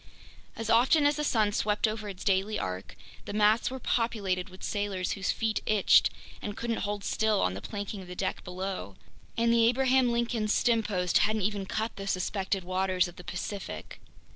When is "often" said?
0.67-1.05